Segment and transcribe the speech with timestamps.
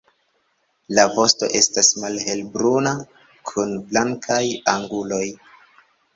[0.99, 2.95] La vosto estas malhelbruna
[3.53, 4.41] kun blankaj
[4.77, 5.23] anguloj.